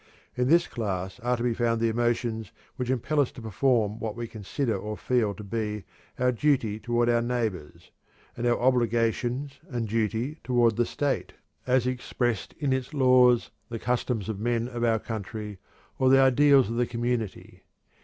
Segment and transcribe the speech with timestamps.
[0.35, 4.75] In this class are found the emotions which impel us to perform what we consider
[4.75, 5.83] or feel to be
[6.17, 7.91] our duty toward our neighbors,
[8.35, 11.33] and our obligations and duty toward the state,
[11.67, 15.59] as expressed in its laws, the customs of men of our country,
[15.99, 17.61] or the ideals of the community.